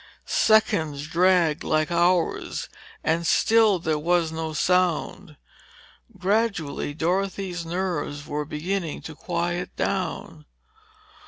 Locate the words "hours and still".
1.91-3.77